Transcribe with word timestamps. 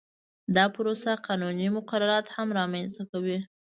دا 0.55 0.65
پروسه 0.75 1.11
قانوني 1.25 1.67
مقررات 1.77 2.25
هم 2.35 2.47
رامنځته 2.59 3.03
کوي 3.11 3.37